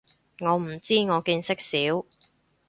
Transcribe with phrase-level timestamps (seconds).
[0.39, 2.05] 我唔知，我見識少